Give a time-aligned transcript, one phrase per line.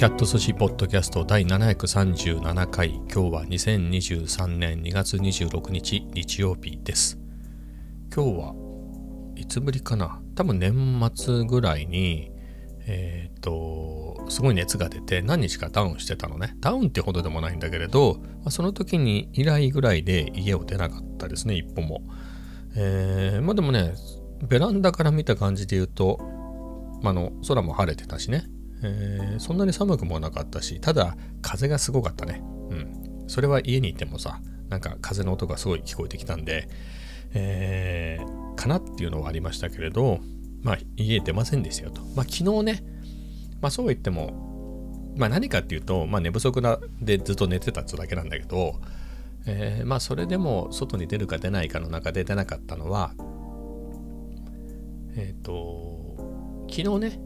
[0.00, 2.88] キャット寿司ポッドキャスト第737回。
[2.88, 7.18] 今日は2023年2月26日日曜日です。
[8.10, 8.54] 今日は
[9.36, 10.22] いつぶりかな？
[10.34, 12.32] 多分年末ぐらいに
[12.86, 16.56] えっ、とすごい熱が出て何日かダウンしてたのね。
[16.60, 22.00] ダウンってほどでもないんだけれどその時に以来ぐらいで家を出なかったですね一歩も。
[22.74, 23.92] えー、まあでもね
[24.48, 26.16] ベランダから見た感じで言うと、
[27.02, 28.46] まあの空も晴れてたしね。
[28.82, 32.42] えー、そんなに寒くもなかったし、ただ風がすごかったね。
[32.70, 33.24] うん。
[33.26, 36.68] それは家にいてもさ、なんか風の音がすごい聞こえてきたんで、
[37.34, 40.20] えー、かなっていうのはありましたけれど、
[40.62, 42.02] まあ家出ませんでしたよと。
[42.14, 42.84] まあ昨日ね、
[43.60, 48.80] まあそうは言っても、まあ何かっていうと、まあ寝不足なでずっと寝てたってだけなんだけど、
[49.46, 53.12] えー、まあそれでも外に出るか出ないかの中で出なかったのは、
[55.16, 57.20] えっ、ー、と、昨日ね、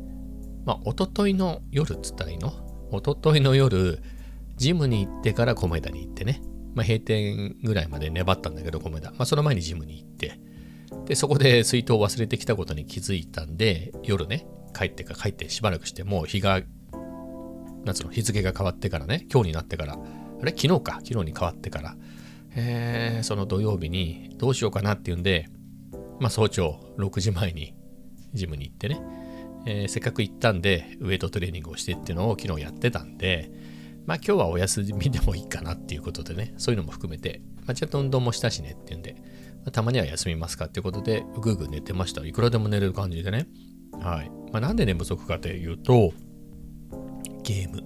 [0.65, 2.53] まあ、おとといの夜っつったらいいの？
[2.91, 4.03] おとといの夜、
[4.57, 6.41] ジムに行ってから米田に行ってね、
[6.75, 9.11] まあ、閉店ぐらいまで粘ったんだけど、米田。
[9.11, 10.39] まあ、その前にジムに行って、
[11.06, 16.62] で、そこで水筒を忘れてきたことに気づいたんで、夜ね、帰ってか帰ってしばらくして、もう日が、
[17.84, 20.53] なんつうの、日付が変わってからね、今日になってから、あれ？
[20.53, 21.97] 昨日か、昨日に変わってから、
[22.56, 25.49] えー、その土曜日にどうしようかなっていうんで、
[26.21, 27.75] まあ早朝6時前に
[28.33, 29.01] ジムに行ってね、
[29.67, 33.51] えー、せっかく行ったんで、ウェイトトレーニングをしてっていうのを昨日やってたんで、
[34.06, 42.25] まあ今日はお休みでもいいかなっていうことでね、そういうのも含めて、まあちゃんと運動もしたしねっていうんで、まあ、たまには休みますかっていうことで、ぐーぐ寝てました。
[42.25, 43.47] いくらでも寝れる感じでね。
[43.93, 44.31] はい。
[44.53, 46.12] まあなんで寝不足かというと、
[47.43, 47.83] ゲーム。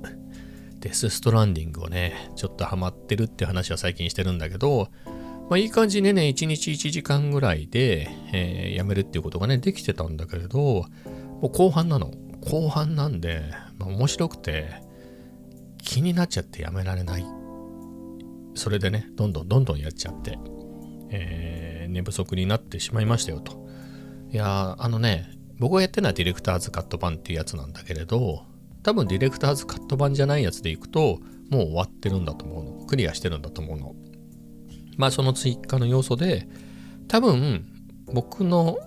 [0.80, 4.88] デスストランディングをね、ちょっとハマってるって話は最近してるんだけど、
[5.50, 10.86] まあいい感じでね、1日1時間ぐらいで、えー、やめるっていうことがね、できてたんだけれど、
[11.40, 12.12] もう後半なの。
[12.40, 13.42] 後半なんで、
[13.78, 14.82] まあ、面白くて、
[15.78, 17.24] 気になっちゃってやめられない。
[18.54, 20.38] それでね、どんどんどんどんやっちゃって、
[21.10, 23.66] えー、寝不足になってしまいましたよと。
[24.30, 28.44] いやあのね、僕がやってるのはディレクターズカット版っていうやつなんだけれど、
[28.82, 31.18] 多分ディレクターズカット版じゃないやつでいくと、
[31.50, 32.86] もう終わってるんだと思うの。
[32.86, 33.94] クリアしてるんだと思うの。
[34.96, 36.48] まあその追加の要素で、
[37.06, 37.64] 多分
[38.12, 38.78] 僕の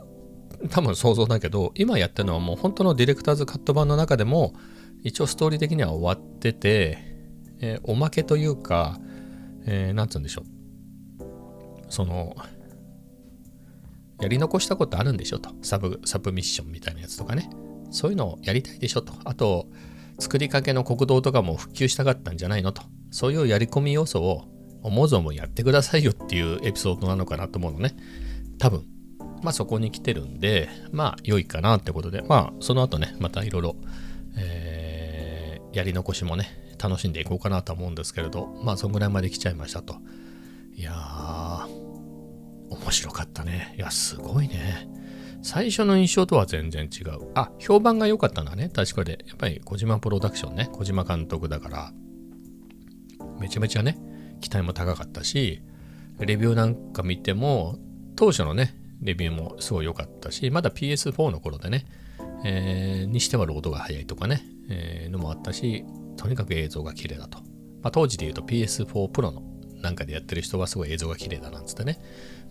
[0.70, 4.54] 多分想像だけど、今やってるのはもう本当のディレクターズカット版の中でも、
[5.04, 6.98] 一応ストーリー的には終わってて、
[7.60, 9.00] えー、おまけというか、
[9.66, 10.62] えー、なんつうんでしょう。
[11.90, 12.36] その、
[14.20, 15.50] やり残したことあるんでしょと。
[15.62, 17.50] サブ、サブミッションみたいなやつとかね。
[17.90, 19.14] そういうのをやりたいでしょと。
[19.26, 19.68] あと、
[20.20, 22.84] 作りかけの国道とかも復旧したかったんじゃないのと。
[23.10, 24.44] そういうやり込み要素を
[24.84, 27.96] 思うぞもやってくださいよっていうエピソードなのかなと思うのね。
[28.60, 28.86] 多分。
[29.44, 33.76] まあそこに来てるんで、まあ良いかなってことで、まあその後ね、またいろいろ、
[34.38, 39.96] えー、やり残しもね、楽しんでいこうかなと思うんですけれど、まあそんぐらいまで来ちゃいましたと。
[40.74, 41.68] いやー、
[42.70, 43.76] 面白かったね。
[43.78, 44.88] いや、すごいね。
[45.44, 47.32] 最初の印象とは全然違う。
[47.34, 48.70] あ、評判が良かったんだね。
[48.70, 49.26] 確かで。
[49.28, 50.70] やっぱり小島プロダクションね。
[50.72, 51.94] 小島監督だから、
[53.40, 53.98] めちゃめちゃね、
[54.40, 55.62] 期待も高かったし、
[56.20, 57.80] レビューなんか見ても、
[58.16, 61.86] 当初のね、レビューもすごい良かったし、まだ PS4 の頃でね、
[62.44, 65.86] えー、にしてはロードが速いとかね、えー、のもあったし、
[66.18, 67.40] とにかく映像が綺麗だと。
[67.82, 69.44] まあ、当時で言うと PS4 Pro の
[69.82, 72.00] なんかでやってる人はすごい映像が綺麗だなんつってね。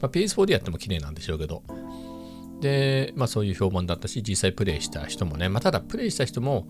[0.01, 1.63] まあ、PS4 でやっても綺麗なんでしょうけど。
[2.61, 6.69] で、まあそういう評判だったし、実際プレイした人もね、まあただプレイした人も、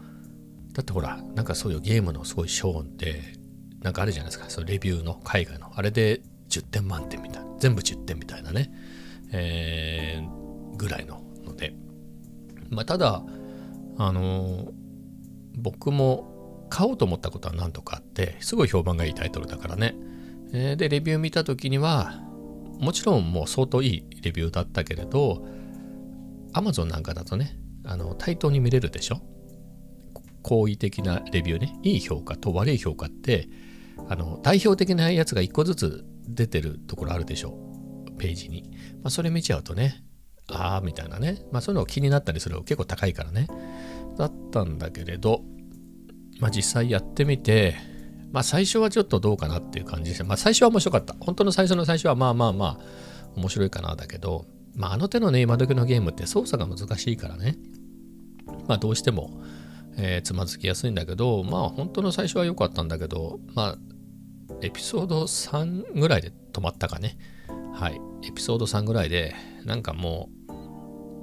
[0.72, 3.20] だってほら、なんかそういうゲームのすごいショーンって、
[3.82, 5.72] なんかあるじゃないですか、そのレビューの海外の。
[5.74, 7.50] あれで10点満点みたいな。
[7.58, 8.70] 全部10点みたいなね。
[9.32, 11.74] えー、ぐらいのので、
[12.70, 13.22] まあ、ただ、
[13.98, 14.72] あのー、
[15.56, 19.94] 僕も買おうと思ったことは何とかあって、すごい評判がいいタイトルだからね。
[20.52, 22.20] えー、で、レビュー見た時には、
[22.78, 25.44] もちろんもう相当いいレビューだったけれど、
[26.54, 29.20] Amazon なんかだとね、あの対等に見れるでしょ？
[30.42, 33.48] 好意的なレビューね、いい評価と悪い評価って、
[34.08, 37.69] あの代表的なやつが1個ずつ出てるところあるでしょ？
[38.20, 38.70] ページに。
[39.02, 40.04] まあ、それ見ちゃうとね、
[40.52, 41.42] ああ、みたいなね。
[41.50, 43.48] まあ、そういうの気になったりする結構高いからね。
[44.18, 45.42] だったんだけれど、
[46.38, 47.76] まあ、実際やってみて、
[48.30, 50.24] まあ、最初はちょっとどうかなっていう感じでした。
[50.24, 51.14] まあ、最初は面白かった。
[51.20, 52.78] 本当の最初の最初はまあまあまあ、
[53.36, 57.56] 面白いかなだけど、まあ、あの手のね、今時のゲームって操作が難しいからね。
[58.68, 59.40] まあ、どうしても、
[59.96, 63.78] えー、つまずきやすいんだけど、まあ、本当の最初は良かったんだけど、まあ、
[64.62, 67.16] エピソード3ぐらいで止まったかね。
[67.80, 67.98] はい。
[68.28, 69.34] エピソード3ぐらいで、
[69.64, 70.28] なんかも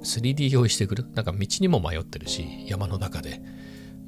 [0.02, 1.04] 3D 用意してくる？
[1.14, 3.40] なんか道にも迷ってるし、山の中で。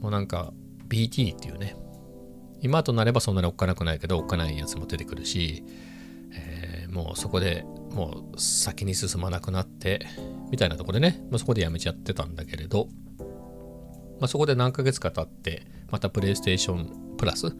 [0.00, 0.52] もうなんか、
[0.88, 1.76] BT っていうね、
[2.60, 5.62] 今となればそんなにおっかなくないけど、おっかないやつも出てくるし、
[6.32, 10.08] えー、もうそこでもう先に進まなくなって、
[10.50, 12.88] みたいなとこでね、まあ、そこでやめちゃってたんだけれど、
[14.18, 17.54] まあ、そこで何ヶ月か経って、またプレイステーションプラス、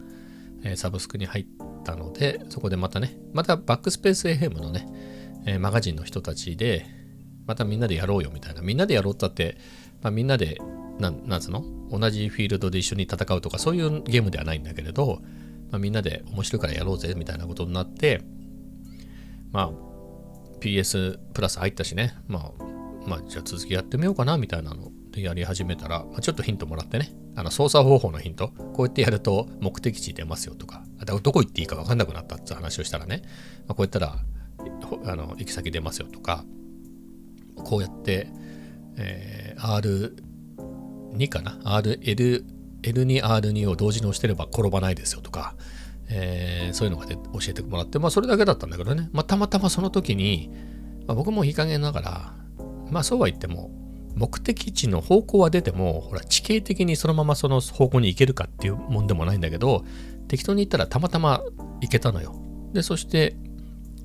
[0.63, 1.45] えー、サブスクに入っ
[1.83, 4.87] たので、そこでまたね、またバックスペース FM のね、
[5.45, 6.85] えー、マガジンの人たちで、
[7.45, 8.61] またみんなでやろうよみたいな。
[8.61, 9.57] みんなでやろうったって、
[10.01, 10.57] まあ、みんなで、
[10.99, 11.63] ななんつうの？
[11.89, 15.21] 同じフィールドで一緒に戦うとか、そういうゲームではないんだけれど、
[15.71, 18.21] まあ、みんなで面白いからやろうぜみたいなことになって、
[19.51, 19.71] まあ、
[20.59, 22.63] PS プラス入ったしね、まあ、
[23.07, 33.21] まあ、じゃあ続きやってみようかなみたいなのでやり始めたら、まあ、ちょっとヒントもらってね、あの操作方法のヒント、こうやってやると目的地出ますよとか、どこ行っていいか分かんなくなったって話をしたらね、
[33.67, 34.17] まあ、こうやったら
[35.05, 36.45] あの行き先出ますよとか、
[37.55, 38.27] こうやって、
[38.97, 40.13] えー、
[41.17, 42.45] R2 かな ?RL、
[42.81, 45.55] L2、R2 を同時に押してれば転ばないですよとか、
[46.09, 50.51] えー、そういうのがで教えてもらって、まあそれだけだったんだけどね、まあたまたまその時に、
[51.07, 52.35] まあ、僕もいい加減ながら、
[52.91, 53.71] まあそうは言っても、
[54.15, 59.85] 目的地の方向は出ても、ほら、地形的にそのままその方向に行けるかっていうもんでもないんだけど、
[60.27, 61.41] 適当に行ったらたまたま
[61.81, 62.35] 行けたのよ。
[62.73, 63.35] で、そして、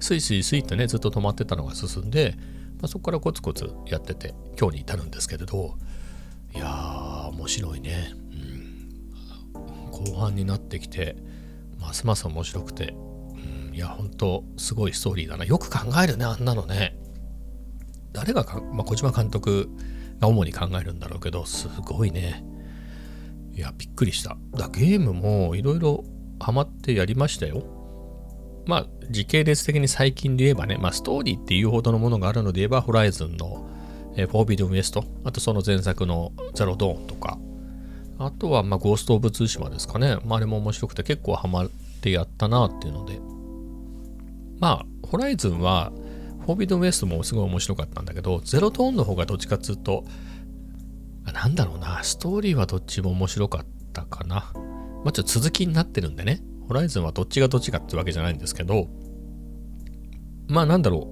[0.00, 2.34] スイスイスイってね、ずっと止まってたのが進んで、
[2.78, 5.76] まあ、そこからコツコツやってて、今日に至るんですけれど、
[6.54, 8.12] いやー、面白いね。
[9.54, 11.16] うん、後半になってきて、
[11.80, 12.94] ますます面白くて、
[13.68, 15.44] うん、いや、ほんと、すごいストーリーだな。
[15.44, 16.96] よく考えるね、あんなのね。
[18.12, 19.68] 誰がか、まあ、小島監督
[20.20, 22.44] が主に考えるんだろうけど、すごいね。
[23.54, 24.36] いや、びっくりした。
[24.52, 26.04] だゲームもいろいろ
[26.40, 27.64] ハマってやりましたよ。
[28.66, 33.68] まあ、時系列的に最近で言えばね、まあ、ストーリーっていうほどのものがあるので言えば、ホライズンの、
[34.16, 37.38] えー、フォービドウエスト、あとその前作のゼロドーンとか、
[38.18, 40.16] あとは、まあ、ゴースト・オブ・ツーシマですかね。
[40.24, 41.70] まあ、あれも面白くて結構ハマっ
[42.00, 43.20] てやったなっていうので。
[44.58, 45.92] まあ、ホライズンは、
[46.46, 50.04] フォービドウエストもすごい面白かったんだけど、ゼロトーンの方がどっちかっつうと、
[51.32, 54.52] なんだろうな、ストーリーはどっちも面白かったかな。
[55.04, 58.86] まあちょっと続きになってるんでね、ホライズンはどっちがどっちかってわけじゃないんですけど、
[60.46, 61.10] まあなんだろ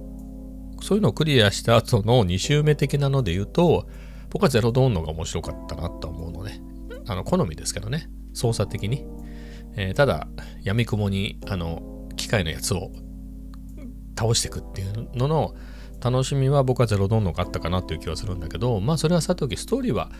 [0.79, 3.89] う、そういうのをクリアした後の2周目的なので言うと、
[4.29, 6.61] 僕はゼロドーンの方が面白かったなと思うのね。
[7.07, 9.05] あの、好みですけどね、操作的に。
[9.75, 10.29] えー、ただ、
[10.63, 12.93] 闇雲に、あの、機械のやつを
[14.17, 15.55] 倒していくっていうのの
[16.03, 20.11] 楽しみは僕はゼロドンのがあったかなっていう気はするんだけど、まあそれはさておきストーリーは、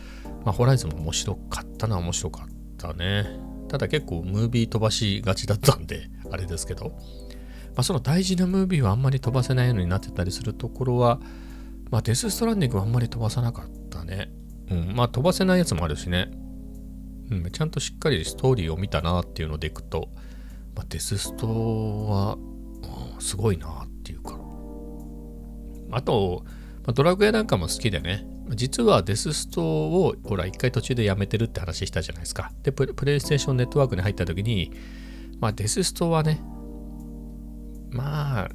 [0.44, 3.38] まあホライズンも面白かったな、面白かったね。
[3.68, 6.94] ただ結構ムービー飛ばしがちだったんで、あれですけど、ま
[7.76, 11.20] あその大事なムービーはあんまり飛ばせないようになってたりするところは、
[11.90, 14.30] まあデスストランディングはあんまり飛ばさなかったね。
[14.70, 16.30] うん、まあ飛ばせないやつもあるしね。
[17.30, 20.08] うん、ちゃんとしっかりストーリーを見たなっていうのでいくと、
[20.74, 21.46] まあ、デススト
[22.06, 22.38] は、
[23.18, 23.75] すごいな。
[25.90, 26.42] あと、
[26.86, 32.52] まあ、ドラクエなんかも好きでね、実はデスストをほら一回途中でやめてるって話したじゃないですか。
[32.62, 34.72] で、プレイステーションネットワークに入った時に、
[35.40, 36.40] まあデスストはね、
[37.90, 38.48] まあ、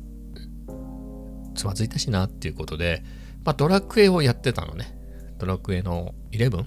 [1.55, 3.03] つまずいたしなっていうことで、
[3.43, 4.97] まあドラクエをやってたのね。
[5.37, 6.65] ドラクエの 11?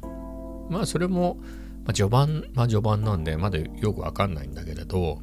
[0.71, 1.39] まあそれも、
[1.85, 5.21] まあ、序盤、まあ序盤なんでまだよくわかんないんだけれど、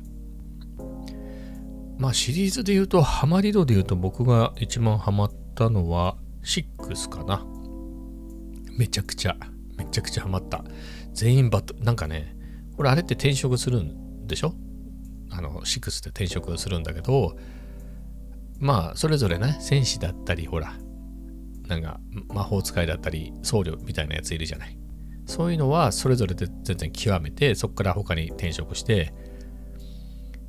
[2.02, 7.46] まあシリーズで言うと、ハマり度で言うと僕が一番ハマったのは6かな。
[8.76, 9.38] めちゃくちゃ、
[9.78, 10.66] めちゃくちゃハマった。
[11.14, 12.36] 全員バット、なんかね、
[12.76, 14.56] これあれって転職するんでしょ？
[15.30, 17.38] あの、6って転職するんだけど、
[18.58, 20.74] まあ、それぞれね、戦士だったり、ほら、
[21.68, 22.00] なんか
[22.34, 24.76] 魔法使いだったり、僧侶みたいなやついるじゃない。
[25.28, 29.14] そういうのはそれぞれで全然極めて、そこから他に転職して、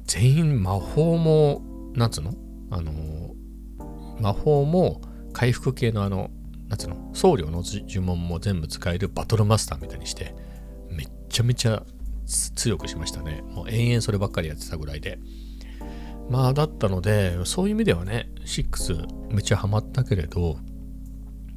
[0.06, 1.62] 全員魔法も、
[1.94, 2.34] なんつうの？
[2.70, 3.34] あの、
[4.20, 5.00] 魔法も
[5.32, 6.30] 回復系のあの、
[6.68, 7.10] なんつうの？
[7.14, 10.34] 僧侶の呪文も全部使えるバトルマスターみたいにして、
[10.90, 11.82] めっちゃめちゃ
[12.26, 13.42] 強くしましたね。
[13.42, 15.18] もう延々そればっかりやってたぐらいで。
[16.30, 20.56] まあだったので、そういう意味ではね、6めっちゃハマったけれど、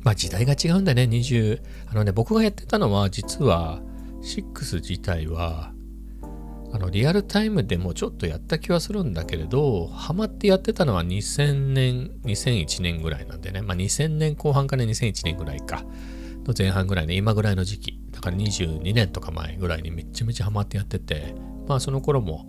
[0.04, 1.62] まあ時代が違うんだよね、20。
[1.88, 3.82] あのね、僕がやってたのは実は
[4.22, 5.72] 6自体は
[6.76, 15.86] あのリアルタイムでもちょっとやった気はするんだけれど、ハマってやってたのは2000年、2001年ぐらいなんでね、まあ2000年後半から2001年ぐらいか、
[16.44, 21.34] の前半ぐらいね、今ぐらいの時期、だから22年とか前ぐらいにめちゃめちゃハマってやってて、
[21.66, 22.46] まあその頃も、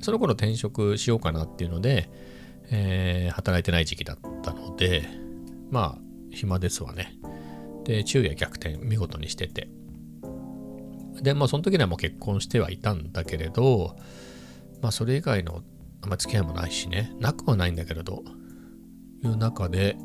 [0.00, 2.08] その頃転職しようかなっていうので、
[2.70, 5.06] えー、働いてない時期だったので、
[5.70, 5.98] まあ
[6.30, 7.12] 暇ですわね。
[7.84, 9.68] で、昼夜逆転見事にしてて、
[11.22, 13.96] で、まあその時にはもう結婚してはいたんだけれど、
[14.82, 15.62] まあそれ以外の
[16.02, 18.22] あんま付き合いもないしね、なくはないんだけれど、
[19.24, 19.96] いう中で、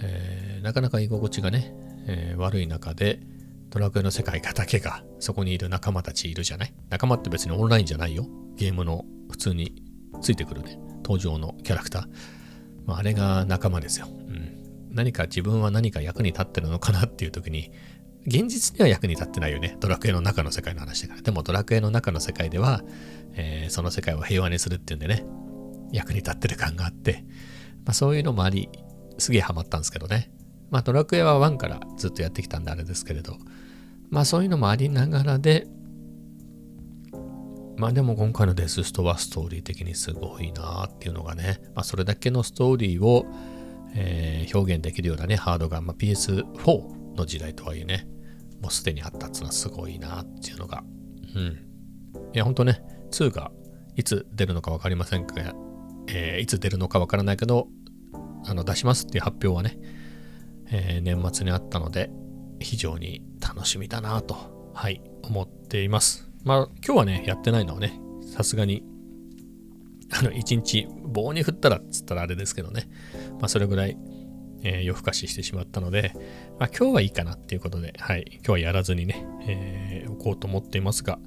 [0.00, 1.74] えー、なかなか居心地がね、
[2.06, 3.20] えー、悪い中で、
[3.70, 6.74] ドラクエの世界がだけがそこにいる仲間たちいるじゃない？
[6.88, 8.26] 仲間って別にオンラインじゃないよ。
[8.54, 9.82] ゲームの普通に
[10.22, 10.78] ついてくるね。
[11.02, 12.06] 登場のキャラクター。
[12.86, 14.06] まあ、あれが仲間ですよ。
[14.08, 14.92] うん。
[14.92, 17.72] 何か自分は何か役に立ってるのかなっていう時に、
[18.26, 19.76] 現実には役に立ってないよね。
[19.78, 21.22] ドラクエの中の世界の話だから。
[21.22, 22.82] でもドラクエの中の世界では、
[23.34, 25.24] えー、その世界を平和にするっていうんでね、
[25.92, 27.24] 役に立ってる感があって、
[27.84, 28.68] まあ、そういうのもあり、
[29.18, 30.30] すげえハマったんですけどね。
[30.70, 33.36] まあドラクエは1からずっとやってきたんであれですけれど、
[34.10, 35.66] まあそういうのもありながらで、
[37.76, 43.26] まあでも今回のデスストはストーリー的にすごいなーっていうのがね、まあそれだけのストーリーを、
[43.94, 48.08] えー、表現できるようなね、ハードが、まあ、PS4 の時代とはいえね、
[48.60, 50.84] もうすでにあったっていうのはすごいなっていうのが。
[51.34, 51.42] うん。
[52.32, 53.50] いや、ほんとね、2が
[53.96, 55.54] いつ出るのか分かりませんが、
[56.08, 57.68] えー、いつ出るのか分からないけど、
[58.44, 59.78] あの出しますっていう発表はね、
[60.70, 62.10] えー、年末にあったので、
[62.60, 66.30] 非常に楽しみだなと、はい、思っています。
[66.44, 67.98] まあ、今日はね、やってないのはね、
[68.32, 68.84] さすがに、
[70.10, 72.88] あの、一日棒に振ったらっつったらあれですけどね、
[73.40, 73.98] まあ、それぐらい、
[74.66, 76.12] えー、夜更かししてしまったので、
[76.58, 81.20] まあ、今日はいいかなっていうことで、はい、今日はやらずにね、えー、おこうと思っていますが、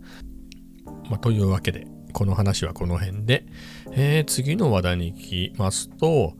[1.09, 3.45] まあ、というわけで、この話はこの辺で、
[3.93, 6.33] えー、次の話題に行きますと、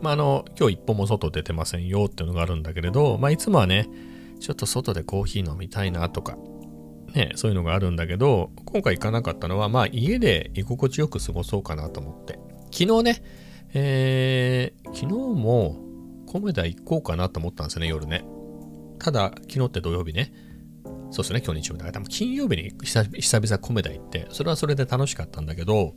[0.00, 3.88] まあ、あの、今日一歩も外出てませんよっていうのがあるんだけれど、まあ、いつもはね、
[4.38, 6.36] ちょっと外でコーヒー飲みたいなとか、
[7.14, 12.38] ね、そういうのがあるんだけど、今回行かなかったのは、まあ、家で居心地よく過ごそうかなと思って。
[12.70, 13.22] 昨日ね、
[13.74, 15.87] えー、昨日も、
[16.28, 18.22] コメダ行こうかなと思ったんですよね、夜ね。
[18.98, 20.30] ただ、昨日って土曜日ね。
[21.10, 25.94] そうですね、今日日曜日だから、金曜日に久々コメダ行って、それはそれで楽しかったんだけど、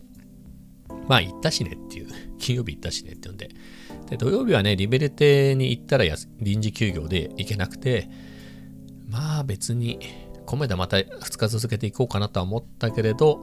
[1.09, 2.07] まあ行ったしねっていう、
[2.39, 3.49] 金曜日行ったしねっていうんで、
[4.09, 6.05] で土曜日はね、リベルテに行ったら
[6.39, 8.09] 臨時休業で行けなくて、
[9.09, 9.99] まあ別に、
[10.45, 13.41] 米田また2日続けていこうかなとは思ったけれど、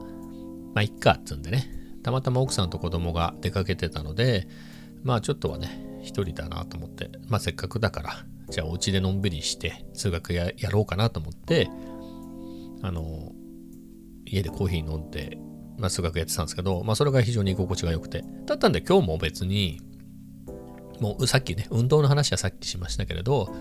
[0.73, 1.69] まあいっかっつうんでね、
[2.01, 4.47] たまたま奥さんと子供が出かけてたので、
[5.03, 11.69] まあちょっとはね、一人だなと思って、まあせっかくだから、じゃあお家でのんびりして数学ややろうかなと思って、
[12.81, 13.31] あの、
[14.25, 15.37] 家でコーヒー飲んで、
[15.77, 18.23] まあ数学やってたんですけど、まあそれが非常に居心地が良くて。
[18.45, 19.79] だったんで今日も別に、
[20.99, 23.55] もうさっきね、運動の話はさっきしましたけれど、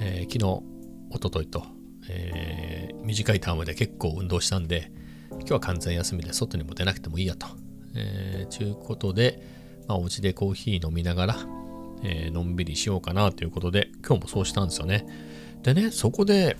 [0.00, 0.62] えー、昨日、
[1.10, 1.64] おとといと、
[2.08, 4.90] えー、短いタームで結構運動したんで、
[5.30, 7.46] 今日は完全休みで外にも出なくてもいいやと。
[7.94, 9.40] えー、ちゅうことで、
[9.86, 11.36] まあ、お家でコーヒー飲みながら、
[12.04, 15.06] えー、のんびりしようかなということで、今日もそうしたんですよね。
[15.62, 16.56] でね、そこで、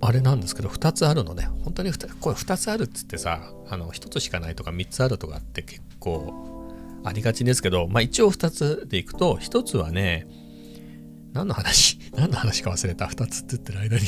[0.00, 1.48] あれなんですけど、2つあるのね。
[1.64, 6.70] 本当にこれ2つあるっつってさ、あの、1つしかないとか3つあるとかって結構
[7.04, 10.26] ありがちですけど、まあ一応2つでいくと、1つはね、
[11.32, 11.98] 何の話？
[12.16, 14.04] 何の話か忘れた？2つって言ってる間に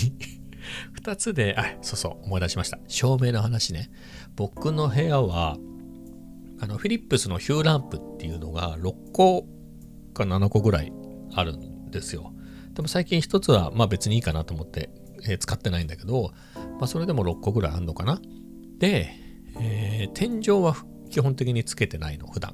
[1.02, 2.78] 2つで、あ、そうそう、思い出しました。
[2.86, 3.90] 照明の話ね。
[4.36, 5.56] 僕の部屋は、
[6.60, 9.46] あの、フィリップスのヒューランプっていうのが6個
[10.18, 10.92] か7個ぐらい
[11.34, 12.32] あるんですよ。
[12.74, 14.90] でも最近1つは、まあ別にいいかなと思って、
[15.24, 16.32] えー、使ってないんだけど、
[16.78, 18.20] まあそれでも6個ぐらいあるのかな。
[18.78, 19.10] で、
[19.60, 20.76] えー、天井は
[21.10, 22.52] 基本的につけてないの、普段。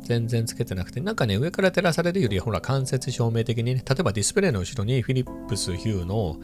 [0.00, 6.36] 全然つけてなくて、なんかね、上から照らされるより、ほら、間接照明的にね、例えばディスプレイの後ろにフィリップスヒューの、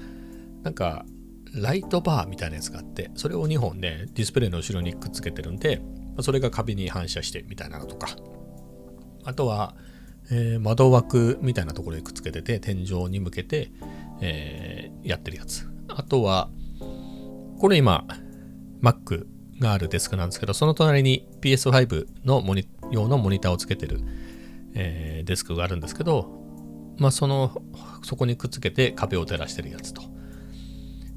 [0.62, 1.06] なんか、
[1.54, 5.80] ライトバーみたいなやつがあって、それを2本ね、ディスプレイの後ろにくっつけてるんで、
[6.20, 8.08] それが壁に反射してみたいなのとか、
[9.24, 9.76] あとは、
[10.30, 13.70] えー、窓枠みたいなところにくっつけてて、天井に向けて、
[14.20, 15.68] えー、やってるやつ。
[15.88, 16.50] あとは、
[17.58, 18.06] これ今、
[18.82, 19.26] Mac
[19.60, 24.00] があるデスクなんですけど、その隣に PS5 のモニ用のモニターをつけてる、
[24.74, 26.42] えー、デスクがあるんですけど、
[26.98, 27.62] まあ、その、
[28.02, 30.02] そこにくっつけて壁を照らしてるやつと。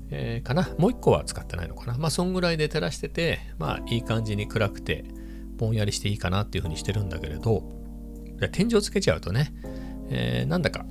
[0.10, 0.70] えー、かな？
[0.78, 1.98] もう一個は使ってないのかな？
[1.98, 5.04] まあ、そんぐらいで照らしてて、まあ、いい感じに暗くて、
[5.58, 7.77] ぼんやりしていいかなっていうふうにしてるんだけれど、
[8.52, 9.54] 天井つけちゃうとね、
[10.10, 10.86] えー、なんだか、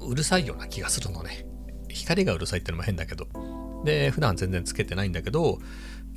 [0.00, 1.46] うるさいような気がするのね。
[1.88, 3.26] 光がうるさいってのも変だけど。
[3.84, 5.58] で、普段全然つけてないんだけど、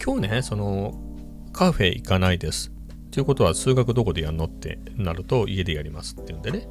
[0.04, 1.02] 今日ね、その、
[1.52, 2.72] カフェ行かないです。
[3.12, 6.68] ということは、数学どこでやんのってなると、家でやりますっていうんでね。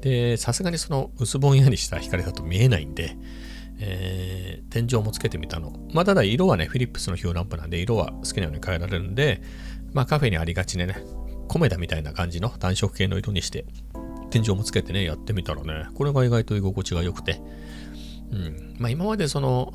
[0.00, 3.16] で、さすがにその薄ぼんやりした光だと見えないんで、
[3.78, 5.72] えー、天井もつけてみたの。
[5.92, 9.42] まあ、ただ色はね、フィリップスのヒューランプなんで、色は好きなように変えられるんで、
[9.92, 10.96] まあ、カフェにありがちでね、
[11.48, 13.66] コメダみたいな感じの暖色系の色にして、
[14.30, 17.40] 天井もつけてね、やってみたらね、これが意外と居心地が良くて、
[18.32, 18.76] うん。
[18.78, 19.72] まあ、今までその、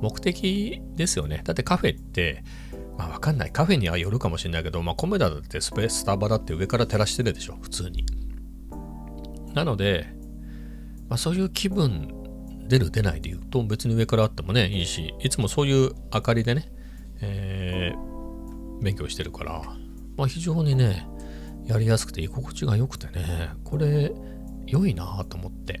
[0.00, 1.40] 目的ですよね。
[1.44, 2.44] だってカフェって、
[2.98, 3.50] まあわかんない。
[3.50, 8.04] カフェにはよるかもしれないけど、まあコメダだってスペースタバだって上から照らしてるでしょ、普通に。
[9.54, 10.06] なので、
[11.08, 12.08] まあそういう気分
[12.68, 16.68] 出る出ないで言うと別に上からあってもね、いいし、いつもそういう明かりでね、
[17.20, 19.62] えー、勉強してるから、
[20.16, 21.06] まあ非常にね、
[21.66, 24.12] やりやすくて居心地が良くてね、これ
[24.66, 25.80] 良いなと思って。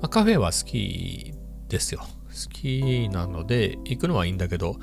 [0.00, 1.34] まあ、カフェは好き
[1.68, 2.00] ですよ。
[2.00, 4.76] 好きなので行くのはいいんだけど、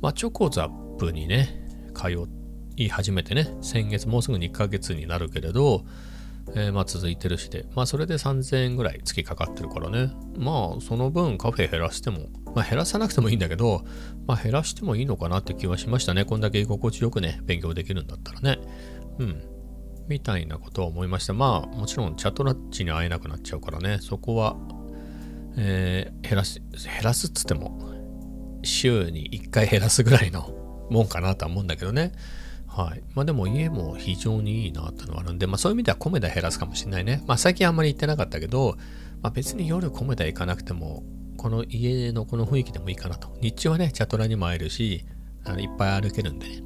[0.00, 1.64] まあ、チョコザップにね、
[1.94, 2.28] 通
[2.76, 5.84] い始めてね、先月もうすぐ2ヶ月になるけれど、
[6.54, 13.84] えー、まあ続いてるしで、まあそれで3000円ぐらい月かかってるからね、まあその分カフェ減らしても、まあ減らさなくてもいいんだけど、
[14.26, 16.24] まあ減らしてもいいのかなって気はしましたね。
[16.24, 18.58] こんだけ居心地よくね、勉強できるんだったらね。
[19.18, 19.42] うん。
[20.08, 21.34] みたいなことを思いました。
[21.34, 24.56] まあもちろんチャットラッチに会えなくなっちゃうからね、そこは
[25.60, 27.92] えー、減らす、減らすっつっても、
[28.62, 30.54] 週に1回減らすぐらいの
[30.88, 32.12] もんかなとは思うんだけどね。
[32.66, 33.02] はい。
[33.14, 37.24] まあでも家も非常にいいなってのがあるんで、まあそういう意味では米田減らすかもしれないね。
[37.26, 38.76] まあ最近あんまり行ってなかったけど、
[39.20, 41.02] まあ別に夜米田行かなくても、
[41.36, 43.36] この家のこの雰囲気でもいいかなと。
[43.40, 45.04] 日中はね、チャトラにも会えるし、
[45.44, 46.62] あのいっぱい歩けるんでね。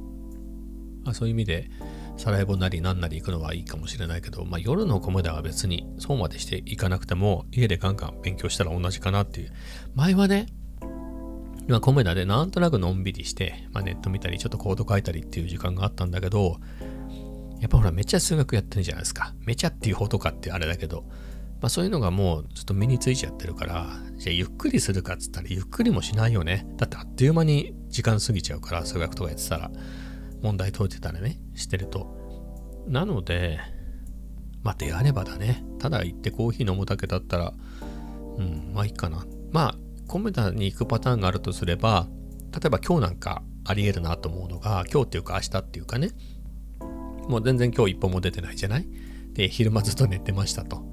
[1.03, 1.71] まあそういう意味で、
[2.17, 9.53] サラエボなり何なり行くのはいいかもしれないけど、まあ、夜の米田は別にそうまでしていかなくても家でガンガン勉強したら同じかなっていう。
[9.95, 10.47] 前はね
[11.67, 16.57] まあ、コメダでなんとなくのんびりして、まあ、ネット見たりちょっとコード書いたりっていう時間があったんだけど
[17.61, 19.33] やっぱほらめっちゃ数学やってるじゃないですか。
[19.45, 21.05] めちゃっていうほどかってあれだけど、
[21.61, 26.67] まあ、そういうのがもうちょっと身についちゃってるからじゃあゆっくりするかっつったらゆっくりもしないよね。
[26.75, 29.71] だってあっという間に時間過ぎちゃうから数学とかやってたら。
[30.43, 32.15] 問題解いてたらね、してると。
[32.87, 33.59] なので、
[34.61, 35.63] まあ、であればだね。
[35.79, 37.53] ただ行ってコーヒー飲むだけだったら、
[38.37, 39.25] うん、まあいいかな。
[39.51, 42.07] まあ、コメダに行くパターンがあるとすれば、
[42.51, 46.11] 例えば今日なんかあり得るなと思うのが、今日っていうか明日っていうかね、
[47.27, 48.87] もう全然今日一歩も出てないじゃない？
[49.33, 50.83] で、昼間ずっと寝てましたと。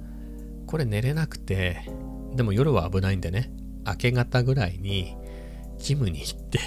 [0.66, 1.83] これ寝れなくて、
[2.35, 3.53] でも夜は危ないんでね、
[3.85, 5.16] 明け方ぐらいに
[5.79, 6.59] ジムに行って、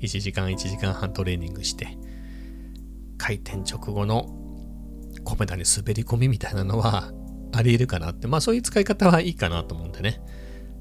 [0.00, 1.98] 1時間1時間半トレーニングして、
[3.18, 4.26] 開店直後の
[5.24, 7.12] 米田に滑り込みみたいなのは
[7.52, 10.20] あり得るかなって、まあそういう使い方はいいかなと思うんでね。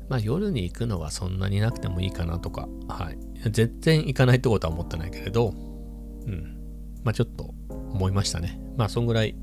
[0.09, 3.17] まあ夜に行くのはそんなになくてもいいかなとか、はい。
[3.49, 6.57] 全然行かないってことは思ってないけれど、うん。
[7.03, 8.59] まあちょっと思いましたね。
[8.75, 9.35] まあそんぐらい、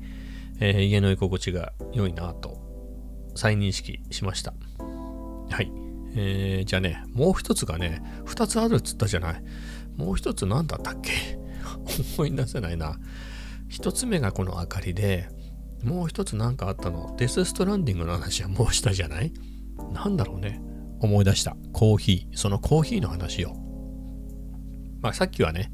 [0.59, 2.59] えー、家の居心地が良いなと
[3.35, 4.53] 再認識しました。
[5.49, 5.71] はい。
[6.13, 9.43] えー、じゃあね、もう一つがね、二つあるっつったじゃない。
[9.95, 11.39] もう一つ何だったっけ？
[12.17, 12.99] 思い出せないな。
[13.69, 15.29] 一つ目がこの明かりで、
[15.83, 17.15] もう一つ何かあったの。
[17.17, 19.31] デスストランディングの話はもうしたじゃない？
[19.93, 20.61] なんだろうね。
[20.99, 21.55] 思い出した。
[21.73, 22.37] コーヒー。
[22.37, 23.55] そのコーヒーの話を。
[25.01, 25.71] まあさっきはね、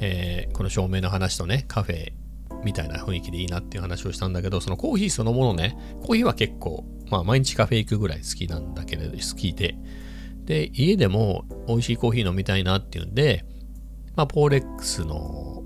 [0.00, 2.12] えー、この照明の話とね、カフェ
[2.64, 9.76] みたいな雰囲気でいいなっていう話をしたんだけど、そのコーヒーそのものね、コーヒーは結構、まあ毎日カフェ行くぐらい好きなんだけれど、好きで、
[10.44, 13.44] で、家でも美味しいコーヒー飲みたいなっていうんで、
[14.16, 15.62] まあポーレックスの、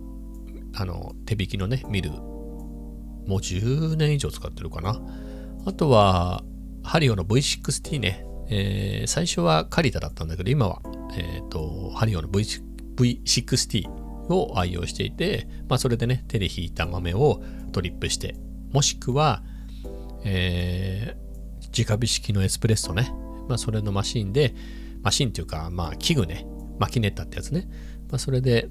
[0.74, 5.00] あの、手引きのね、ミル、もう10年以上使ってるかな。
[5.64, 6.44] あとは、
[6.82, 10.80] ハリオの V60 ね、えー、最初はカリタだったんだけど、今は、
[11.16, 12.44] えっ、ー、と、ハリオの V
[12.96, 13.88] V60
[14.28, 18.36] を愛用していて、まあ、それでね、手で引いた豆をトリップして、
[18.72, 19.42] もしくは、
[20.24, 23.12] えー、直火式のエスプレッソね、
[23.48, 24.54] まあ、それのマシンで、
[25.02, 26.46] マシンっていうか、まあ、器具ね、
[26.78, 27.68] マキネッタってやつね、
[28.08, 28.68] まあ、それで、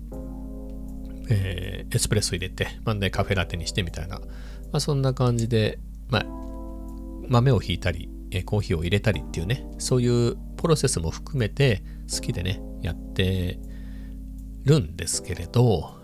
[1.29, 4.25] えー、エスプレッソ入れて、まあ、ね、カフェラテにしてみたいな、ま
[4.73, 6.25] あ、そんな感じで、まあ、
[7.27, 13.59] 豆をひいたり、えコーヒーを入れたりっていうね、そういうプロセスも含めて好きでね、やって
[14.63, 15.95] るんですけれど、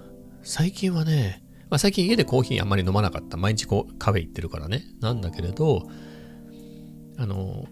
[0.43, 3.37] 最近はね、まあ、最近家でコーヒーあんまり飲まなかった。
[3.37, 4.83] 毎日こうカフェ行ってるからね。
[4.99, 5.87] なんだけれど、
[7.17, 7.65] あの、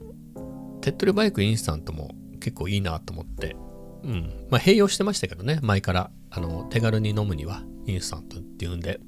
[0.81, 3.55] 手っ取りバイクインスタントも結構いいなと思って、
[4.03, 4.47] うん。
[4.49, 6.11] まあ、併用してましたけどね、前から。
[6.31, 8.99] あの、手軽に飲むにはインスタントっていうんで。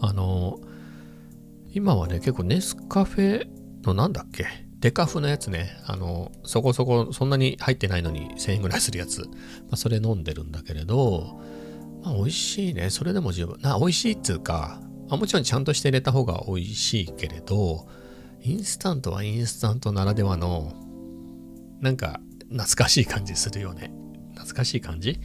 [0.00, 0.60] あの、
[1.72, 3.48] 今はね、結構ネスカフェ
[3.82, 4.46] のなんだっけ？
[4.80, 9.22] デカフのやつね、あの、そこそこそんなに入ってないのに1000円ぐらいするやつ。
[9.22, 9.28] ま
[9.72, 11.40] あ、それ飲んでるんだけれど、
[12.04, 12.90] まあ、美味しいね。
[12.90, 13.60] それでも十分。
[13.60, 17.88] な、美味しいっつうか、まあ、もちろんちゃんとして入れた方が美味しいけれど、
[18.40, 20.74] インスタントはインスタントならではの、
[21.80, 22.20] なんか
[22.50, 23.92] 懐かしい感じするよね。
[24.34, 25.20] 懐かしい感じ？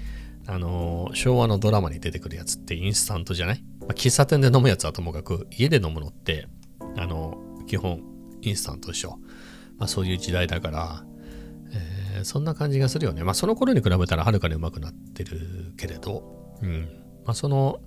[0.45, 6.47] あの、昭和のドラマに出てくるやつってインスタントじゃない、まあ、喫茶店で飲むやつはともかく、家で飲むのって、
[6.97, 8.01] あの、基本
[8.41, 9.19] インスタントでしょ。
[9.77, 11.05] まあ、そういう時代だから、
[12.15, 13.23] えー、そんな感じがするよね。
[13.23, 16.87] まあその頃に比べたらはるかに上手くなってるけれど、うん。
[17.25, 17.79] まあその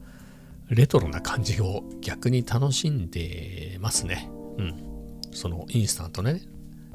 [0.68, 4.28] レトロな感じを逆に楽しんでますね。
[4.58, 5.20] うん。
[5.30, 6.40] そのインスタントね。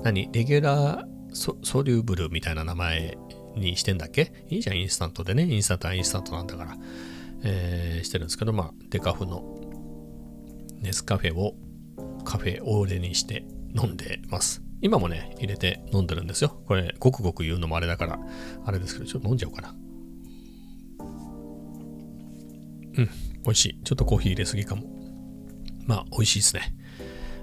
[0.03, 0.29] 何？
[0.33, 3.17] レギュラーソソリューブルみたいな名前
[3.55, 4.45] にしてんだっけ？
[4.49, 5.43] いいじゃん、インスタントでね。
[5.43, 6.77] インスタントはインスタントなんだから。
[7.43, 9.59] えー、してるんですけど、まあ、デカフの
[10.79, 11.55] ネスカフェを
[12.23, 14.61] カフェオーレにして飲んでます。
[14.81, 16.61] 今もね、入れて飲んでるんですよ。
[16.67, 18.19] これ、ごくごく言うのもあれだから、
[18.65, 19.75] あれですけど、ちょっと飲んじゃおうかな。
[22.97, 23.09] うん、
[23.43, 23.81] 美味しい。
[23.83, 24.83] ちょっとコーヒー入れすぎかも。
[25.87, 26.75] まあ、美味しいですね。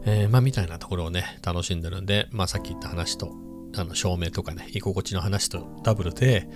[0.05, 3.33] えー、まあ、みたいなところをね、楽しんでるんで、まあ、さっき言った話と、
[3.77, 6.49] あの、照明とかね、居心地の話とダブルで、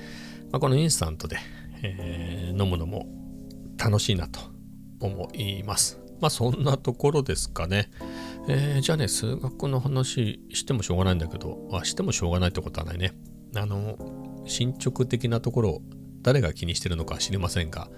[0.51, 1.39] まあ、このインスタントで、
[1.83, 3.07] えー、飲むのも
[3.79, 4.41] 楽しいなと
[5.01, 6.01] 思います。
[6.21, 7.91] まあ、そんなところですかね。
[8.49, 13.13] えー、じゃあね、数学の話してもしょうがないんだけど、あしてもしょうがないってことはないね。
[13.57, 13.99] あの、
[14.47, 15.83] 進捗的なところを
[16.23, 17.89] 誰が気にしてるのか知りませんが、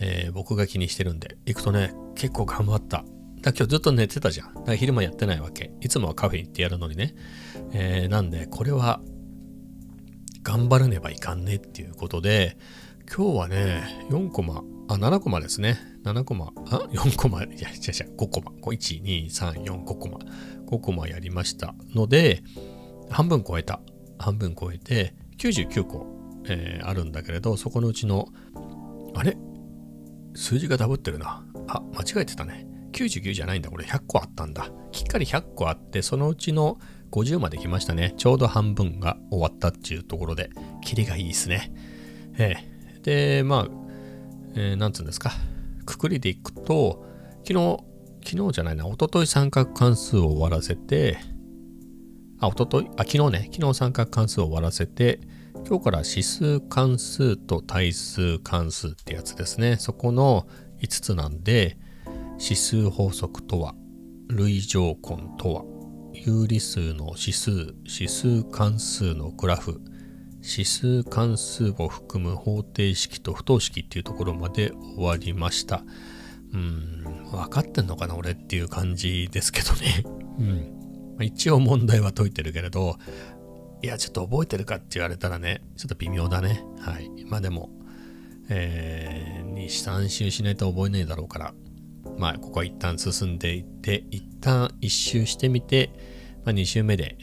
[0.00, 3.04] えー、僕が気にしてるんで、行くとね、結構頑張った。
[3.42, 4.54] だ今日ずっと寝てたじゃん。
[4.54, 5.72] だから昼間やってないわけ。
[5.80, 7.14] いつもはカフェ行ってやるのにね。
[7.72, 9.00] えー、なんで、これは、
[10.42, 12.56] 頑張らねばいかんねっていうことで、
[13.14, 15.78] 今日はね、4コマ、あ、7コマですね。
[16.04, 18.50] 7コマ、あ、4コマ、いや、違う違う、5コマ。
[18.62, 20.18] 1、2、3、4、5コマ。
[20.66, 22.42] 5コマやりましたので、
[23.10, 23.80] 半分超えた。
[24.18, 26.06] 半分超えて、99個、
[26.46, 28.28] えー、あるんだけれど、そこのうちの、
[29.14, 29.36] あれ？
[30.34, 31.44] 数字がダブってるな。
[31.66, 32.66] あ、間違えてたね。
[33.04, 33.70] 99じゃないんだ。
[33.70, 34.70] これ100個あったんだ。
[34.92, 36.78] きっかり100個あって、そのうちの
[37.10, 38.14] 50まで来ましたね。
[38.16, 40.50] ちょうど半分が終わったっていうところで、
[40.82, 41.72] キリがいいですね。
[42.36, 43.68] えー、で、まあ、
[44.54, 45.32] えー、なんつうんですか。
[45.86, 47.06] くくりでいくと、
[47.46, 47.78] 昨日、
[48.24, 51.18] 昨日じゃないな、おととい三角関数を終わらせて、
[52.40, 55.20] あ、おととい、あ、昨日ね、昨日三角関数を終わらせて、
[55.68, 59.76] 今日から指数関数と対数関数ってやつですね。
[59.76, 60.46] そこの
[60.80, 61.78] 5つなんで、
[62.40, 63.74] 指数法則とは、
[64.28, 65.64] 類条根とは、
[66.14, 69.80] 有理数の指数、指数関数のグラフ、
[70.42, 75.82] 指数関数を含む方程式と不等式っていうところまで終わりました。
[76.52, 80.04] うん、分かってんのかな俺っていう感じですけどね。
[80.38, 80.42] う
[81.20, 81.24] ん。
[81.24, 82.96] 一応問題は解いてるけれど、
[83.82, 86.64] いや、ちょっと覚えてるかって言われたらね、ちょっと微妙だね。
[86.80, 87.10] はい。
[87.26, 87.70] まあでも、
[88.48, 91.54] えー、2、3周しないと覚えないだろうから、
[92.18, 95.90] まあ、ここは一旦進んでいって、一旦一周してみて、
[96.44, 97.16] まあ、2周目で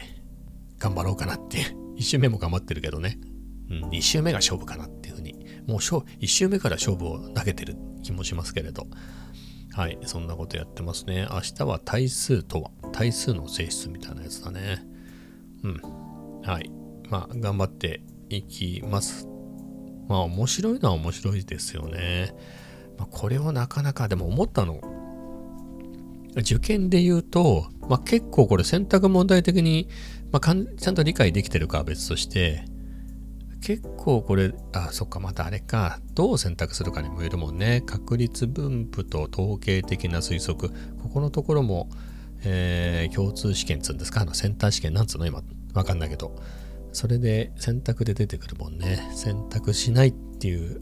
[0.80, 1.86] 頑張ろうかなっていう。
[1.98, 3.20] 1周目も頑張ってるけどね。
[3.70, 5.34] うん、2周目が勝負かなっていうふうに。
[5.68, 8.88] もう1周目から勝負を投げてる気もしますけれど。
[9.74, 11.28] はい、そんなことやってますね。
[11.30, 14.86] 明日は対数とは、対数の性質みたいなやつだね。
[15.64, 15.82] うん。
[16.44, 16.72] はい。
[17.10, 19.28] まあ、頑張っていきます。
[20.08, 22.34] まあ、面白いのは面白いですよね。
[22.98, 24.80] まあ、これをなかなか、でも思ったの。
[26.38, 29.88] 受験で言うと、まあ、結構これ選択問題的に、
[30.32, 32.66] まあ、ちゃんと理解できてるかは別として、
[33.62, 37.82] 結構これ、あ、そっか、またあれか、どう選択するかにもよるもんね。
[37.86, 40.72] 確率分布と統計的な推測。
[41.02, 41.90] ここのところも、
[42.44, 44.22] えー、共通試験っつうんですか？
[44.22, 45.26] あのセンター試験なんつうの？
[45.26, 45.42] 今、
[45.74, 46.36] わかんないけど。
[46.92, 49.10] それで選択で出てくるもんね。
[49.16, 50.82] 選択しないっていう、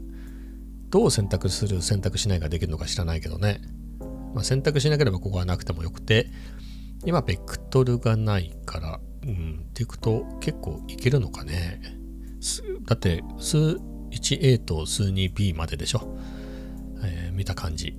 [0.94, 3.60] どう選択する、選択しないができるのか知らないけどね。
[4.32, 6.30] まあ、選択しなければここはなくてもよくて、
[7.04, 11.80] 今、ベクトルがないから、うん、っていくと結構いけるのかね。
[12.86, 13.58] だって、数
[14.12, 16.16] 1A と数 2B まででしょ。
[17.02, 17.96] えー、見た感じ。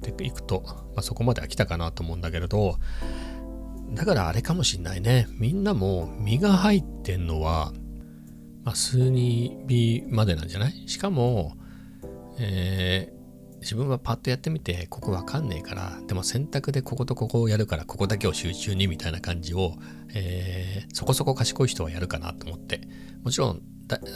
[0.00, 2.80] でいくと、まあ、そこまでは来たかなと思うんだけれど、
[3.92, 5.28] だからあれかもしんないね。
[5.38, 7.72] みんなも身が入ってんのは、
[8.64, 10.88] まあ、数 2B までなんじゃない？
[10.88, 11.56] しかも、
[12.38, 19.74] えー、自分はパッとやってみて、ここわかんねえから、でも選択でこことここをやるから、ここだけを集中にみたいな感じを、
[20.14, 22.82] えー、そこそこ賢い人はやるかなと思って。
[23.22, 23.62] もちろん、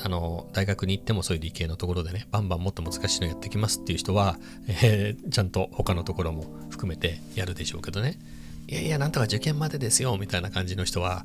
[0.04, 8.18] あの大学に行ってもそういう理系のところでね、バンバンもっと難しいのやってきますっていう人は、えー、ちゃんと他のところも含めてやるでしょうけどね。
[8.66, 11.24] いやいや、なんとか受験までですよ、みたいな感じの人は、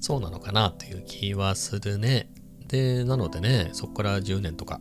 [0.00, 2.28] そうなのかなという気はするね。
[2.68, 4.80] で、なのでね、そこから10年とか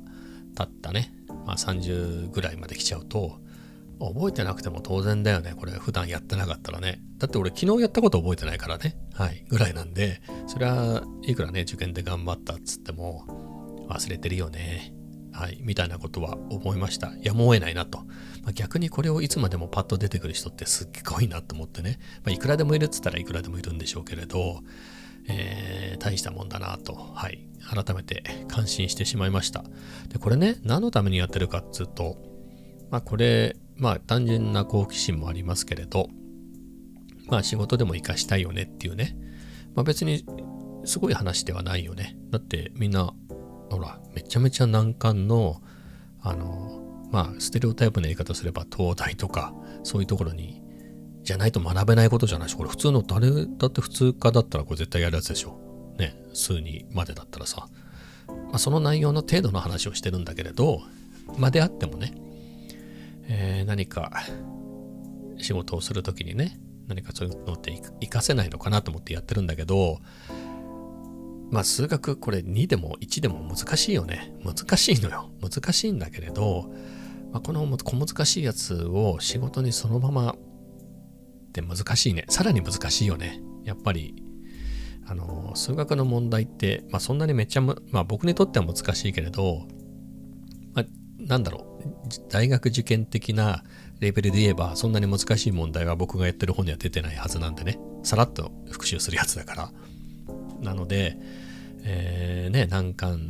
[0.56, 1.14] 経ったね、
[1.46, 3.40] まあ30ぐらいまで来ちゃうと、
[4.00, 5.54] 覚えてなくても当然だよね。
[5.56, 7.02] これ普段やってなかったらね。
[7.18, 8.98] だって俺昨日やったこと覚えてないからね。
[9.14, 9.46] はい。
[9.48, 14.94] ぐらいなんで、それはいくらね、受験で頑張ったっつっても忘れてるよね。
[15.32, 15.60] はい。
[15.62, 17.14] みたいなことは思いました。
[17.22, 18.00] やむを得ないなと。
[18.44, 22.00] まあ、逆にこれをいつまでもパッと出てくる人ってすっごいなと思ってね。
[22.24, 24.62] まあ、いくらでもいるっつったらいくらでもいるんでしょうけれど、
[25.32, 29.64] えー、大したもんだなと、はい、改めて感心してしまいました。
[30.10, 32.18] で、これね、何のためにやってるかっつうと、
[32.90, 36.10] まあこれ、まあ単純な好奇心もありますけれど、
[37.28, 39.16] まあ仕事でも活かしたいよねっていうね、
[39.76, 40.26] まあ別に
[40.84, 42.18] すごい話ではないよね。
[42.30, 43.14] だってみんな、
[43.70, 45.62] ほら、めちゃめちゃ難関の、
[46.22, 50.61] あの、まあステレオタイプな言い方すれば東大とか、そういうところに
[51.24, 55.60] じゃないと学べないことじゃないし、これ普通の誰だって普通科だったらこれ絶対やるやつでしょ。
[55.98, 57.68] ね、数2までだったらさ。
[58.28, 60.82] まあ、その内容の程度の話をしてるんだけれど、
[61.38, 62.14] まであってもね、
[63.28, 64.12] えー、何か
[65.38, 70.00] 仕事をするときにね、何かそういうのって活かせないのかなと思ってやってるんだけど、
[71.50, 74.34] まあ数学これ2でも1でも難しいよね。
[74.44, 75.32] 難しいのよ。
[75.42, 76.72] 難しいんだけれど、
[77.32, 80.36] まあ、この小難しいやつを仕事にそのまま
[81.52, 82.26] って難しいね。
[82.30, 83.42] さらに難しいよね。
[83.66, 84.24] やっぱり、
[85.06, 89.68] あの、数学の問題って、まあそんなにめっちゃ、まあ僕にとっては難しいけれど、
[90.74, 90.86] まあ
[91.20, 93.64] なんだろう、大学受験的な
[94.00, 97.78] レベルで言えば、そんなに難しい問題は僕がやってる本には出てないはずなんでね。
[98.04, 99.72] さらっと復習するやつだから。
[100.62, 101.18] なので、
[101.84, 103.30] えー、ね、難関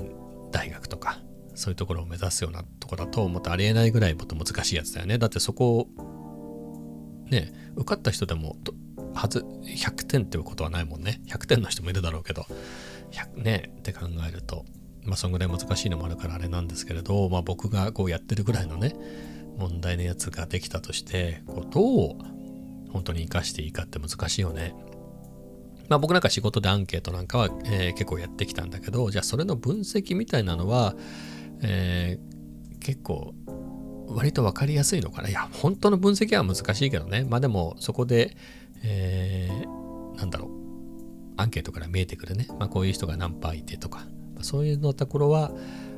[0.51, 1.19] 大学とか、
[1.55, 5.17] そういうところを目指すようなとこだと、またありえないぐらいもっと難しいやつだよね。
[5.17, 5.87] だってそこを
[7.31, 8.57] ね、受かった人でも、
[9.13, 11.21] はず、100点ってことはないもんね。
[11.27, 12.45] 100点の人もいるだろうけど、
[13.11, 14.65] 100ね、って考えると、
[15.03, 18.95] まあ、そんぐらい難しいのもあるからあれなんですけれど、まあ、僕がこうやってるぐらいのね、
[19.57, 21.81] 問題のやつができたとして、こうど
[22.13, 24.75] う本当に活かしていいかって難しいよね。
[25.89, 30.95] まあ僕なんか仕事でアンケートなんかは、えー、結構やってきたんだけど、じゃあそれの分析みたいなのは、
[31.61, 33.33] えー、結構
[34.13, 35.29] 割と分かりやすいのかな？
[35.29, 37.25] いや、本当の分析は難しいけどね。
[37.29, 38.35] まあでも、そこで、
[38.83, 40.51] えー、なんだろう。
[41.37, 42.47] アンケートから見えてくるね。
[42.59, 44.05] まあこういう人が何パーいてとか。
[44.41, 45.51] そういうのところは、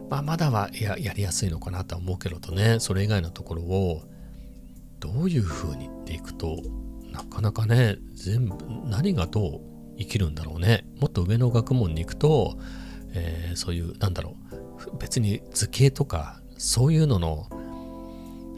[0.09, 2.79] まあまだはややりやすいのかなとは思うけどとね。
[2.79, 4.03] それ以外のところを、
[4.99, 6.57] どういうふうにっていくと、
[7.11, 9.61] なかなかね、全部、何がどう
[9.97, 10.85] 生きるんだろうね。
[10.99, 12.57] もっと上の学問に行くと、
[13.13, 14.97] えー、そういう、なんだろう。
[14.97, 17.47] 別に図形とか、そういうのの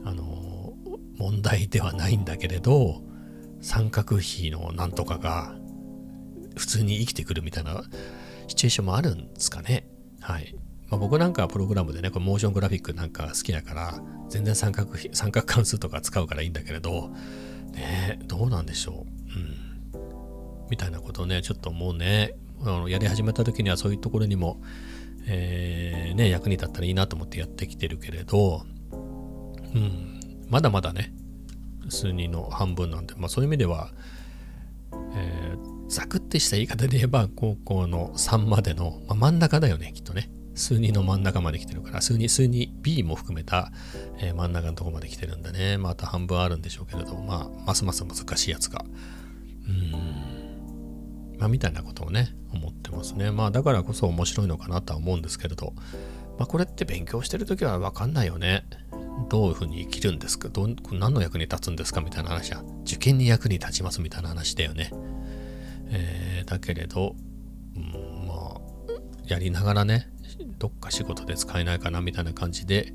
[0.05, 0.73] あの
[1.17, 3.01] 問題ではないんだけれど
[3.61, 5.55] 三角比のなんとかが
[6.55, 7.83] 普通に生きてくるみたいな
[8.47, 9.87] シチュエーションもあるんですかね。
[10.21, 10.55] はい。
[10.89, 17.09] まあ、僕なんかはプログラムでね、これモーショングラフィックなんか好きだから、全然三角、三角関数とか使うからいいんだけれど、
[17.73, 19.05] ねどうなんでしょ
[19.95, 19.99] う。
[19.99, 20.01] う
[20.63, 20.67] ん。
[20.69, 22.35] みたいなことをね、ちょっと思うね。
[22.61, 24.61] あのやり始めた時にはそういうところにも、
[25.27, 28.63] えー、ね、役に立ったらいいなと思ってやってきてるけれど、
[29.75, 31.13] うん、まだまだね、
[31.89, 33.89] 数人の半分なんで、まあそういう意味では、
[35.15, 40.31] えー、ザクってした言い方で言えば、高校の3までの、まあ、真ん中だよね、きっとね。
[40.55, 43.71] 数人の真ん中まで来てるから、数人、数人 B も含めた、
[44.19, 48.85] えー、真ん中のとこまで来てるんでね、また半分あるんでしょうけれど、まあ、ますます難しいやつが、
[49.67, 53.31] うん、まあ、みたいなことをね、思ってますね。
[53.31, 55.73] まあ、だからこそ面白いのかなとは思うんですけれど、
[56.37, 58.65] まあ、これって勉強してるときはわかんないよね。
[59.29, 60.49] どういうふうに生きるんですか？
[60.49, 64.91] ど何の役に立つんですかみたいな話は、受験に役に立ちますみたいな話だよね。
[65.89, 67.15] えー、だけれど、
[67.75, 68.59] うん、まあ、
[69.27, 70.09] やりながらね、
[70.57, 72.93] どっか仕事で使えないかなみたいな感じで、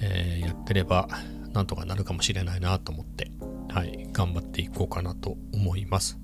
[0.00, 1.08] えー、やってれば、
[1.52, 3.30] なんとかなるかもしれないなと思って、
[3.68, 6.18] はい、頑張っていこうかなと思います。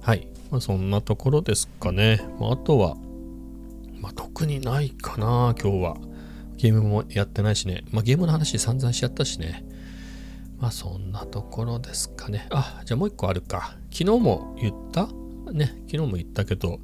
[0.00, 2.20] はい、まあ、そんなところですかね。
[2.40, 2.96] まあ、あとは、
[4.00, 5.96] まあ、特にないかな、今日は。
[6.56, 7.84] ゲームもやってないしね。
[7.90, 9.64] まあ、ゲームの話散々しちゃったしね。
[10.58, 12.46] まあ、そんなところですかね。
[12.50, 13.76] あ、じゃあもう一個あるか。
[13.90, 15.08] 昨日も言った？
[15.52, 16.80] ね、昨日も言ったけど、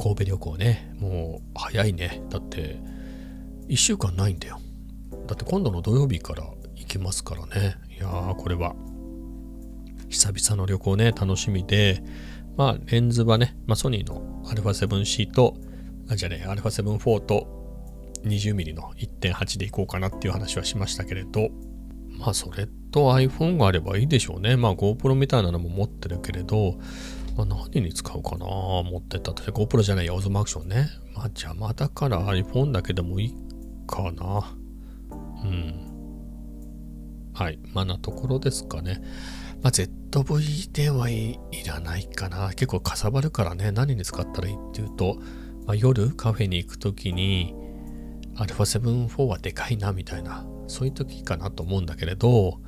[0.00, 2.22] 神戸旅行ね、もう早いね。
[2.30, 2.80] だって、
[3.68, 4.60] 1週間ないんだよ。
[5.26, 6.44] だって今度の土曜日から
[6.76, 7.76] 行きますからね。
[7.90, 8.74] いやー、これは、
[10.08, 12.02] 久々の旅行ね、楽しみで、
[12.56, 15.56] まあ、レンズはね、まあ、ソニーの α7C と、
[16.08, 17.63] あ、じゃね、α7-4 と
[18.24, 21.50] 20mm の1.8でいこうかなっていう話はしましたけれど、
[22.18, 24.56] まあそれと iPhone があればいいでしょうね。
[24.56, 26.78] まあ GoPro みたいなのも持ってるけれど、
[27.36, 29.52] まあ、何に使うかな持ってたとして。
[29.52, 30.88] GoPro じゃないや、オズマアクションね。
[31.14, 33.34] まあ邪魔だから iPhone だけでもいい
[33.86, 34.56] かな。
[35.10, 35.74] うん。
[37.34, 37.58] はい。
[37.72, 39.02] まあなところですかね。
[39.62, 42.50] まあ ZV ではいらないかな。
[42.50, 43.72] 結構かさばるからね。
[43.72, 45.16] 何に使ったらいいっていうと、
[45.66, 47.54] まあ、夜カフェに行くときに、
[48.36, 52.58] α7-4 はでかいなみたいなそういう時かなと思うんだけれど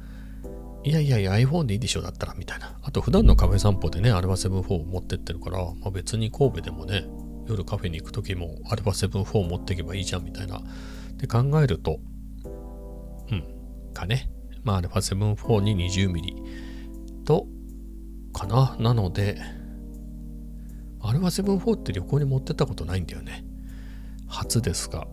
[0.86, 2.78] いやいやいや iPhone でいいでしょだったらみたいな。
[2.80, 7.04] あと普段のカフェ散歩でね、アルファ7 4を持ってってるから、まあ、別に神戸でもね、
[7.48, 10.60] 夜カフェに行く時もアルファ7 4を持っていけばいいじゃんみたいな。
[11.16, 11.98] で考えると、
[13.32, 13.44] うん、
[13.94, 14.30] かね。
[14.62, 17.48] まあアルファ7 4に 20mm と、
[18.32, 18.76] かな。
[18.78, 19.40] なので、
[21.00, 23.44] アルファ7 4って旅行に持ってったことないんだよね。
[24.28, 25.08] 初ですが。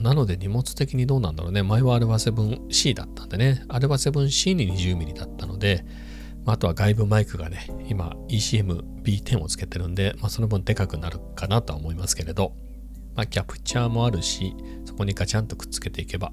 [0.00, 1.62] なので荷物的にどうなんだろうね。
[1.62, 3.64] 前は α7C だったんでね。
[3.68, 5.84] α7C に 20mm だったので、
[6.46, 12.54] あとは外部マイクがね、今 ECM-B10 をつけてるんで、まあ、その分でかくなるかなとは思いますけれど、
[13.14, 16.32] まあ、キャプチャーもあるし、そこにガチャンとくっつけていけば、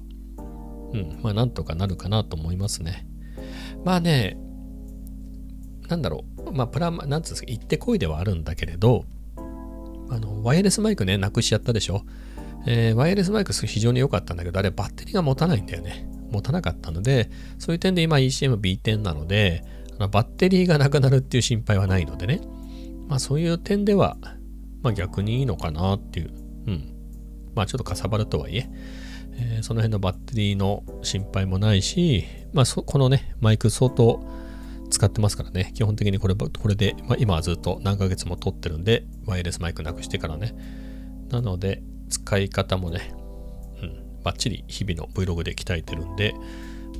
[0.92, 3.06] うん、まあなんとかなるかなと思いますね。
[3.84, 4.36] まあね、
[5.88, 9.04] なんだろう、まあプラマ、なんつうんですか、行ってこいではあるんだけれど、
[10.08, 12.02] あの、ワイヤレスマイクね、なくしちゃったでしょ。
[12.66, 16.06] えー、ワイヤレスマイク非常に良かったんだけど、あれバッテリーが持たないんだよね。
[16.30, 19.64] 持たなかったので、そういう点で今 ECM-B10 なので、
[19.98, 22.40] あのバッテリーがなくなるっていう心配はないのでね。
[23.08, 24.16] まあそういう点では、
[24.82, 26.30] まあ逆にいいのかなっていう。
[26.66, 26.94] うん。
[27.54, 28.70] まあちょっとかさばるとはいえ、
[29.32, 34.22] えー、その辺のバッテリーの心配もないし、まあこのね、マイク相当
[34.90, 35.72] 使ってますからね。
[35.74, 40.54] 基本的にこれこれで、まあ、今はずっと何ヶ月も撮ってるんで、ワイヤレスマイクなくしてからね。
[41.30, 43.14] なので、使い方もね、
[43.82, 46.34] うん、バッチリ日々の Vlog で鍛えてるんで、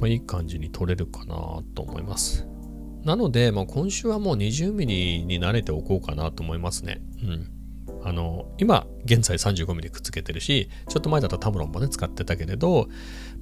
[0.01, 2.47] まあ、いい感じに撮れるかなと思います。
[3.05, 7.03] なので、まあ、今週はもう 20mm に慣れておこうかなと思いますね。
[7.23, 7.51] うん。
[8.03, 12.89] あの、今、現在 35mm くっつけてるし、ちょっと前だとタムロンもね、使ってたけれど、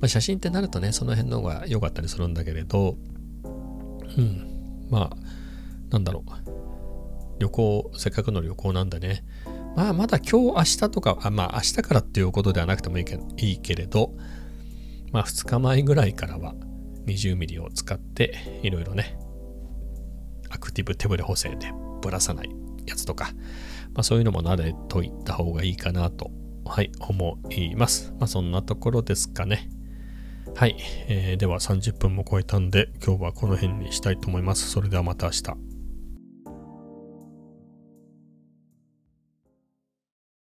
[0.01, 2.97] まあ、写真ってなるとね、その辺の方が良かったりするんだけれど、
[4.17, 4.87] うん。
[4.91, 5.17] まあ、
[5.91, 6.59] なんだろう。
[7.39, 9.25] 旅行、せっかくの旅行なんでね、
[9.79, 14.13] まあ、まだ今日、明日とか、あまあ、明日からっていうことではなくてもいいけいいけれど、
[15.13, 16.57] まあ、2日前ぐらいからは
[17.07, 19.17] 20mm を使って、いろいろね、
[20.51, 21.71] アクティブ手ブレ補正で
[22.03, 22.51] ぶらさない
[22.87, 23.27] やつとか、
[23.95, 26.33] まあ、そういうのも慣れといた方がいいかなと、
[26.65, 28.13] はい、思います。
[28.19, 29.71] まあ、そんなところですかね。
[30.57, 34.69] はい、えー、では30分も超えたんで、今日はこの辺にしたいと思います。
[34.69, 35.68] それではまた明日。